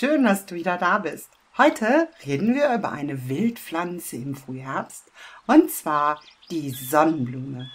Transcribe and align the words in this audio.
schön, 0.00 0.24
dass 0.24 0.46
du 0.46 0.54
wieder 0.54 0.78
da 0.78 0.96
bist. 0.96 1.28
Heute 1.58 2.08
reden 2.24 2.54
wir 2.54 2.74
über 2.74 2.90
eine 2.90 3.28
Wildpflanze 3.28 4.16
im 4.16 4.34
Frühherbst 4.34 5.12
und 5.46 5.70
zwar 5.70 6.22
die 6.50 6.70
Sonnenblume. 6.70 7.70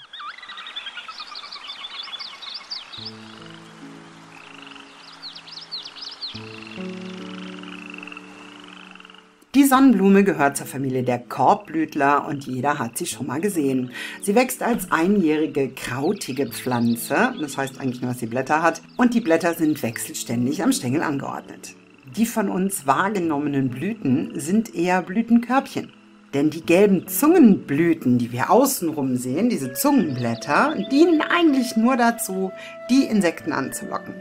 Die 9.54 9.64
Sonnenblume 9.64 10.24
gehört 10.24 10.58
zur 10.58 10.66
Familie 10.66 11.04
der 11.04 11.20
Korbblütler 11.20 12.26
und 12.28 12.48
jeder 12.48 12.80
hat 12.80 12.98
sie 12.98 13.06
schon 13.06 13.28
mal 13.28 13.40
gesehen. 13.40 13.92
Sie 14.24 14.34
wächst 14.34 14.64
als 14.64 14.92
einjährige 14.92 15.70
krautige 15.70 16.48
Pflanze, 16.48 17.36
das 17.40 17.56
heißt 17.56 17.80
eigentlich 17.80 18.02
nur, 18.02 18.10
dass 18.12 18.20
sie 18.20 18.26
Blätter 18.26 18.64
hat, 18.64 18.82
und 18.98 19.14
die 19.14 19.22
Blätter 19.22 19.54
sind 19.54 19.84
wechselständig 19.84 20.64
am 20.64 20.72
Stängel 20.72 21.04
angeordnet. 21.04 21.76
Die 22.18 22.26
von 22.26 22.50
uns 22.50 22.88
wahrgenommenen 22.88 23.70
Blüten 23.70 24.40
sind 24.40 24.74
eher 24.74 25.02
Blütenkörbchen. 25.02 25.92
Denn 26.34 26.50
die 26.50 26.66
gelben 26.66 27.08
Zungenblüten, 27.08 28.18
die 28.18 28.32
wir 28.32 28.52
außenrum 28.52 29.18
sehen, 29.18 29.50
diese 29.50 29.74
Zungenblätter, 29.74 30.76
dienen 30.92 31.22
eigentlich 31.22 31.76
nur 31.76 31.98
dazu, 31.98 32.52
die 32.90 33.04
Insekten 33.04 33.52
anzulocken. 33.52 34.14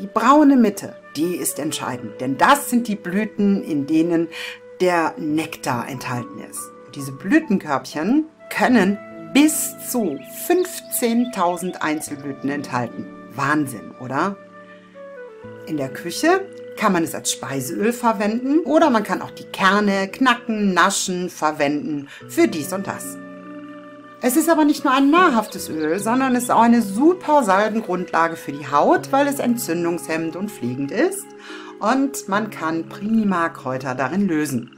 Die 0.00 0.06
braune 0.06 0.56
Mitte, 0.56 0.94
die 1.16 1.36
ist 1.36 1.58
entscheidend, 1.58 2.20
denn 2.20 2.36
das 2.36 2.70
sind 2.70 2.88
die 2.88 2.96
Blüten, 2.96 3.62
in 3.62 3.86
denen 3.86 4.28
der 4.80 5.14
Nektar 5.18 5.88
enthalten 5.88 6.40
ist. 6.48 6.60
Diese 6.94 7.12
Blütenkörbchen 7.12 8.24
können 8.48 8.98
bis 9.34 9.74
zu 9.88 10.18
15.000 10.48 11.76
Einzelblüten 11.76 12.50
enthalten. 12.50 13.06
Wahnsinn, 13.34 13.92
oder? 14.00 14.36
In 15.66 15.76
der 15.76 15.88
Küche 15.88 16.40
kann 16.76 16.92
man 16.92 17.04
es 17.04 17.14
als 17.14 17.30
Speiseöl 17.30 17.92
verwenden 17.92 18.60
oder 18.60 18.90
man 18.90 19.02
kann 19.02 19.22
auch 19.22 19.30
die 19.30 19.44
Kerne 19.44 20.08
knacken, 20.08 20.72
naschen, 20.74 21.30
verwenden 21.30 22.08
für 22.28 22.48
dies 22.48 22.72
und 22.72 22.86
das. 22.86 23.16
Es 24.22 24.36
ist 24.36 24.50
aber 24.50 24.64
nicht 24.64 24.84
nur 24.84 24.92
ein 24.92 25.10
nahrhaftes 25.10 25.70
Öl, 25.70 25.98
sondern 25.98 26.36
es 26.36 26.44
ist 26.44 26.50
auch 26.50 26.60
eine 26.60 26.82
super 26.82 27.42
Salbengrundlage 27.42 28.36
für 28.36 28.52
die 28.52 28.70
Haut, 28.70 29.12
weil 29.12 29.26
es 29.26 29.38
entzündungshemmend 29.38 30.36
und 30.36 30.50
pflegend 30.50 30.90
ist 30.90 31.24
und 31.78 32.28
man 32.28 32.50
kann 32.50 32.88
prima 32.88 33.48
Kräuter 33.48 33.94
darin 33.94 34.28
lösen. 34.28 34.70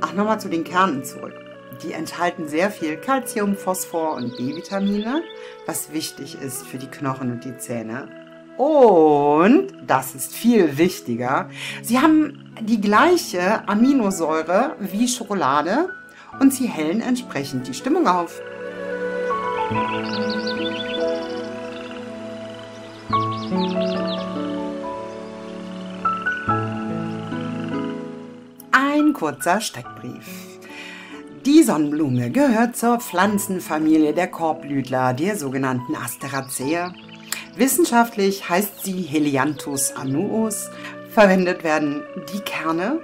Ach, 0.00 0.12
nochmal 0.12 0.40
zu 0.40 0.48
den 0.48 0.64
Kernen 0.64 1.04
zurück. 1.04 1.34
Die 1.82 1.92
enthalten 1.92 2.46
sehr 2.46 2.70
viel 2.70 2.96
Calcium, 2.96 3.56
Phosphor 3.56 4.14
und 4.14 4.36
B-Vitamine, 4.36 5.22
was 5.66 5.92
wichtig 5.92 6.40
ist 6.40 6.66
für 6.66 6.78
die 6.78 6.86
Knochen 6.86 7.32
und 7.32 7.44
die 7.44 7.56
Zähne. 7.56 8.19
Und, 8.60 9.72
das 9.86 10.14
ist 10.14 10.34
viel 10.34 10.76
wichtiger, 10.76 11.48
sie 11.80 11.98
haben 11.98 12.52
die 12.60 12.78
gleiche 12.78 13.66
Aminosäure 13.66 14.76
wie 14.78 15.08
Schokolade 15.08 15.88
und 16.40 16.52
sie 16.52 16.66
hellen 16.66 17.00
entsprechend 17.00 17.68
die 17.68 17.72
Stimmung 17.72 18.06
auf. 18.06 18.38
Ein 28.72 29.14
kurzer 29.14 29.62
Steckbrief. 29.62 30.60
Die 31.46 31.62
Sonnenblume 31.62 32.30
gehört 32.30 32.76
zur 32.76 33.00
Pflanzenfamilie 33.00 34.12
der 34.12 34.26
Korbblütler, 34.26 35.14
der 35.14 35.38
sogenannten 35.38 35.96
Asteraceae. 35.96 36.92
Wissenschaftlich 37.56 38.48
heißt 38.48 38.84
sie 38.84 39.02
Helianthus 39.02 39.92
annuus. 39.92 40.70
Verwendet 41.10 41.64
werden 41.64 42.02
die 42.32 42.40
Kerne 42.40 43.00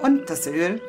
und 0.00 0.28
das 0.28 0.46
Öl 0.46 0.80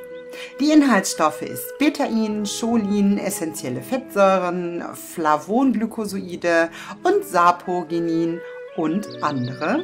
die 0.59 0.71
Inhaltsstoffe 0.71 1.41
ist 1.41 1.77
Betain, 1.77 2.45
Cholin, 2.45 3.17
essentielle 3.17 3.81
Fettsäuren, 3.81 4.83
Flavonglykosoide 4.93 6.69
und 7.03 7.25
Sapogenin 7.25 8.39
und 8.75 9.07
andere. 9.21 9.83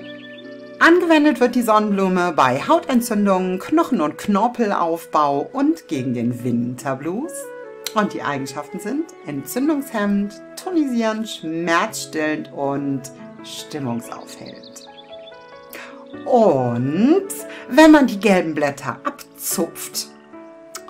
Angewendet 0.80 1.40
wird 1.40 1.56
die 1.56 1.62
Sonnenblume 1.62 2.34
bei 2.36 2.60
Hautentzündungen, 2.68 3.60
Knochen- 3.60 4.02
und 4.02 4.18
Knorpelaufbau 4.18 5.48
und 5.54 5.88
gegen 5.88 6.14
den 6.14 6.44
Winterblues. 6.44 7.34
Und 7.94 8.13
die 8.13 8.22
Eigenschaften 8.22 8.79
sind 8.79 9.06
entzündungshemmend, 9.25 10.41
tonisierend, 10.62 11.29
schmerzstillend 11.29 12.52
und 12.53 13.02
stimmungsaufhellend. 13.44 14.88
Und 16.25 17.28
wenn 17.69 17.91
man 17.91 18.07
die 18.07 18.19
gelben 18.19 18.53
Blätter 18.53 19.00
abzupft, 19.03 20.07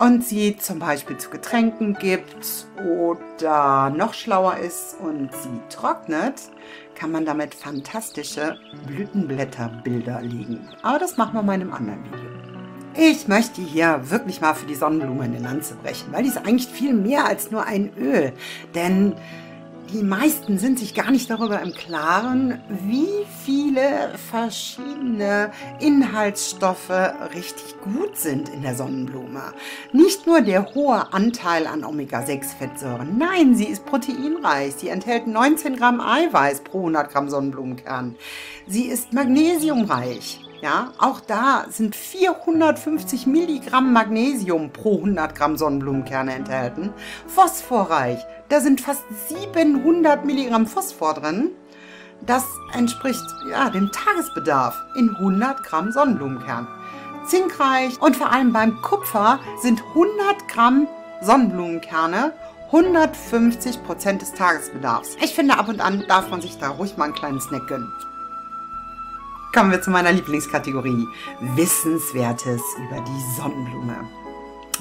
und 0.02 0.24
sie 0.24 0.58
zum 0.58 0.80
Beispiel 0.80 1.18
zu 1.18 1.30
Getränken 1.30 1.94
gibt 1.94 2.66
oder 2.84 3.92
noch 3.92 4.16
schlauer 4.16 4.58
ist 4.58 4.98
und 5.00 5.30
sie 5.32 5.62
trocknet, 5.70 6.42
kann 6.96 7.12
man 7.12 7.24
damit 7.24 7.54
fantastische 7.54 8.58
Blütenblätterbilder 8.88 10.22
legen. 10.24 10.68
Aber 10.82 10.98
das 10.98 11.18
machen 11.18 11.36
wir 11.36 11.44
mal 11.44 11.54
in 11.54 11.62
einem 11.62 11.74
anderen 11.74 12.04
Video. 12.04 12.51
Ich 13.04 13.28
möchte 13.28 13.64
hier 13.64 14.00
wirklich 14.12 14.42
mal 14.42 14.54
für 14.54 14.68
die 14.68 14.76
Sonnenblume 14.76 15.24
eine 15.24 15.40
Lanze 15.40 15.74
brechen, 15.74 16.14
weil 16.14 16.22
die 16.22 16.30
ist 16.30 16.38
eigentlich 16.38 16.68
viel 16.68 16.94
mehr 16.94 17.26
als 17.26 17.50
nur 17.50 17.66
ein 17.66 17.90
Öl. 17.98 18.32
Denn 18.76 19.16
die 19.92 20.04
meisten 20.04 20.60
sind 20.60 20.78
sich 20.78 20.94
gar 20.94 21.10
nicht 21.10 21.28
darüber 21.28 21.60
im 21.64 21.74
Klaren, 21.74 22.62
wie 22.70 23.26
viele 23.44 24.12
verschiedene 24.30 25.50
Inhaltsstoffe 25.80 26.92
richtig 27.34 27.82
gut 27.82 28.18
sind 28.18 28.50
in 28.50 28.62
der 28.62 28.76
Sonnenblume. 28.76 29.52
Nicht 29.94 30.28
nur 30.28 30.42
der 30.42 30.76
hohe 30.76 31.12
Anteil 31.12 31.66
an 31.66 31.84
Omega-6-Fettsäuren, 31.84 33.18
nein, 33.18 33.56
sie 33.56 33.66
ist 33.66 33.84
proteinreich. 33.88 34.76
Sie 34.78 34.90
enthält 34.90 35.26
19 35.26 35.76
Gramm 35.76 36.02
Eiweiß 36.02 36.62
pro 36.62 36.78
100 36.78 37.12
Gramm 37.12 37.32
Sonnenblumenkern. 37.32 38.16
Sie 38.68 38.84
ist 38.84 39.12
magnesiumreich. 39.12 40.40
Ja, 40.62 40.92
auch 41.00 41.22
da 41.22 41.66
sind 41.70 41.96
450 41.96 43.26
Milligramm 43.26 43.94
Magnesium 43.94 44.72
pro 44.72 44.98
100 44.98 45.34
Gramm 45.34 45.58
Sonnenblumenkerne 45.58 46.36
enthalten. 46.36 46.92
Phosphorreich, 47.26 48.20
da 48.50 48.60
sind 48.60 48.80
fast 48.80 49.02
700 49.28 50.24
Milligramm 50.24 50.68
Phosphor 50.68 51.16
drin. 51.16 51.50
Das 52.28 52.46
entspricht 52.74 53.26
ja, 53.50 53.72
dem 53.72 53.92
Tagesbedarf 53.92 54.80
in 54.96 55.10
100 55.16 55.64
Gramm 55.64 55.92
Sonnenblumenkern. 55.92 56.68
Zinkreich 57.26 58.00
und 58.00 58.16
vor 58.16 58.32
allem 58.32 58.54
beim 58.54 58.80
Kupfer 58.84 59.40
sind 59.64 59.82
100 59.96 60.48
Gramm 60.48 60.88
Sonnenblumenkerne 61.24 62.34
150 62.68 63.84
Prozent 63.84 64.22
des 64.22 64.34
Tagesbedarfs. 64.34 65.18
Ich 65.24 65.34
finde, 65.34 65.58
ab 65.58 65.68
und 65.68 65.82
an 65.82 66.06
darf 66.08 66.30
man 66.30 66.42
sich 66.42 66.60
da 66.60 66.70
ruhig 66.70 66.98
mal 66.98 67.06
einen 67.06 67.16
kleinen 67.16 67.42
Snack 67.42 67.68
gönnen. 67.68 67.92
Kommen 69.54 69.72
wir 69.72 69.82
zu 69.82 69.92
meiner 69.92 70.14
Lieblingskategorie. 70.14 71.08
Wissenswertes 71.56 72.62
über 72.78 73.04
die 73.04 73.36
Sonnenblume. 73.38 74.08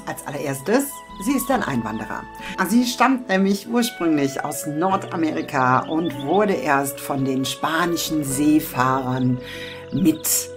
Als 0.06 0.24
allererstes 0.26 0.84
Sie 1.22 1.32
ist 1.32 1.50
ein 1.50 1.62
Einwanderer. 1.62 2.22
Sie 2.68 2.86
stammt 2.86 3.28
nämlich 3.28 3.68
ursprünglich 3.68 4.42
aus 4.42 4.66
Nordamerika 4.66 5.80
und 5.80 6.22
wurde 6.22 6.54
erst 6.54 6.98
von 6.98 7.26
den 7.26 7.44
spanischen 7.44 8.24
Seefahrern 8.24 9.38
mit 9.92 10.48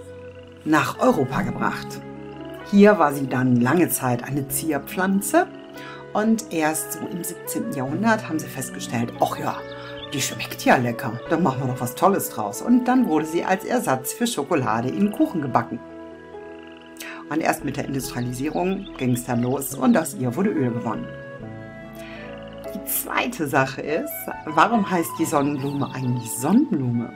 nach 0.64 1.00
Europa 1.00 1.42
gebracht. 1.42 1.88
Hier 2.70 2.98
war 2.98 3.12
sie 3.12 3.26
dann 3.26 3.60
lange 3.60 3.90
Zeit 3.90 4.24
eine 4.24 4.48
Zierpflanze 4.48 5.48
und 6.14 6.50
erst 6.50 6.94
so 6.94 7.00
im 7.00 7.22
17. 7.22 7.72
Jahrhundert 7.72 8.26
haben 8.26 8.38
sie 8.38 8.48
festgestellt, 8.48 9.12
ach 9.20 9.36
ja, 9.38 9.58
die 10.14 10.22
schmeckt 10.22 10.64
ja 10.64 10.76
lecker, 10.76 11.18
da 11.28 11.36
machen 11.36 11.62
wir 11.62 11.72
doch 11.72 11.80
was 11.80 11.96
Tolles 11.96 12.30
draus. 12.30 12.62
Und 12.62 12.84
dann 12.86 13.08
wurde 13.08 13.26
sie 13.26 13.44
als 13.44 13.64
Ersatz 13.64 14.12
für 14.12 14.28
Schokolade 14.28 14.88
in 14.88 15.10
Kuchen 15.10 15.42
gebacken. 15.42 15.80
Und 17.28 17.40
erst 17.40 17.64
mit 17.64 17.76
der 17.76 17.86
Industrialisierung 17.86 18.86
ging 18.96 19.14
es 19.14 19.24
dann 19.24 19.42
los 19.42 19.74
und 19.74 19.96
aus 19.96 20.14
ihr 20.14 20.34
wurde 20.36 20.50
Öl 20.50 20.70
gewonnen. 20.70 21.06
Die 22.74 22.84
zweite 22.84 23.48
Sache 23.48 23.80
ist, 23.80 24.12
warum 24.46 24.88
heißt 24.88 25.10
die 25.18 25.24
Sonnenblume 25.24 25.90
eigentlich 25.92 26.30
Sonnenblume? 26.30 27.12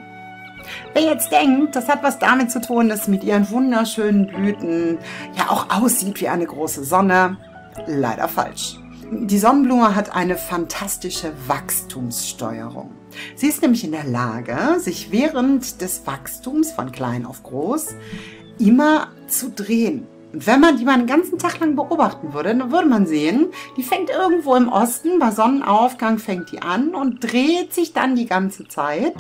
Wer 0.92 1.02
jetzt 1.02 1.30
denkt, 1.30 1.76
das 1.76 1.88
hat 1.88 2.02
was 2.02 2.18
damit 2.18 2.50
zu 2.50 2.60
tun, 2.60 2.88
dass 2.88 3.06
mit 3.06 3.22
ihren 3.22 3.48
wunderschönen 3.50 4.26
Blüten 4.26 4.98
ja 5.36 5.50
auch 5.50 5.70
aussieht 5.70 6.20
wie 6.20 6.28
eine 6.28 6.46
große 6.46 6.82
Sonne, 6.82 7.36
leider 7.86 8.26
falsch. 8.26 8.76
Die 9.10 9.38
Sonnenblume 9.38 9.94
hat 9.94 10.14
eine 10.14 10.36
fantastische 10.36 11.32
Wachstumssteuerung. 11.46 12.90
Sie 13.36 13.46
ist 13.46 13.62
nämlich 13.62 13.84
in 13.84 13.92
der 13.92 14.04
Lage, 14.04 14.78
sich 14.80 15.10
während 15.10 15.80
des 15.80 16.06
Wachstums 16.06 16.72
von 16.72 16.92
klein 16.92 17.24
auf 17.24 17.42
groß 17.42 17.94
immer 18.58 19.08
zu 19.26 19.50
drehen. 19.50 20.06
Und 20.34 20.46
wenn 20.46 20.60
man 20.60 20.76
die 20.76 20.84
mal 20.84 20.92
einen 20.92 21.06
ganzen 21.06 21.38
Tag 21.38 21.58
lang 21.60 21.74
beobachten 21.74 22.34
würde, 22.34 22.54
dann 22.54 22.70
würde 22.70 22.88
man 22.88 23.06
sehen, 23.06 23.46
die 23.78 23.82
fängt 23.82 24.10
irgendwo 24.10 24.54
im 24.56 24.68
Osten, 24.68 25.18
bei 25.18 25.30
Sonnenaufgang 25.30 26.18
fängt 26.18 26.52
die 26.52 26.60
an 26.60 26.94
und 26.94 27.20
dreht 27.20 27.72
sich 27.72 27.94
dann 27.94 28.14
die 28.14 28.26
ganze 28.26 28.68
Zeit 28.68 29.16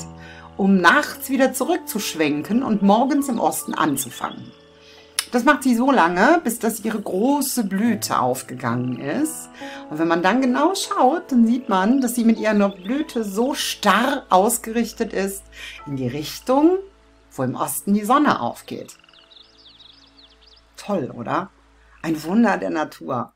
um 0.58 0.82
nachts 0.82 1.30
wieder 1.30 1.54
zurückzuschwenken 1.54 2.62
und 2.62 2.82
morgens 2.82 3.28
im 3.28 3.38
Osten 3.38 3.72
anzufangen. 3.72 4.52
Das 5.30 5.44
macht 5.44 5.62
sie 5.62 5.74
so 5.74 5.90
lange, 5.90 6.40
bis 6.42 6.58
dass 6.58 6.84
ihre 6.84 7.00
große 7.00 7.64
Blüte 7.64 8.18
aufgegangen 8.18 8.98
ist. 8.98 9.50
Und 9.90 9.98
wenn 9.98 10.08
man 10.08 10.22
dann 10.22 10.40
genau 10.40 10.74
schaut, 10.74 11.30
dann 11.30 11.46
sieht 11.46 11.68
man, 11.68 12.00
dass 12.00 12.14
sie 12.14 12.24
mit 12.24 12.38
ihrer 12.38 12.70
Blüte 12.70 13.24
so 13.24 13.54
starr 13.54 14.24
ausgerichtet 14.30 15.12
ist 15.12 15.44
in 15.86 15.96
die 15.96 16.08
Richtung, 16.08 16.78
wo 17.32 17.42
im 17.42 17.56
Osten 17.56 17.92
die 17.92 18.04
Sonne 18.04 18.40
aufgeht. 18.40 18.96
Toll, 20.76 21.12
oder? 21.14 21.50
Ein 22.00 22.22
Wunder 22.24 22.56
der 22.56 22.70
Natur. 22.70 23.32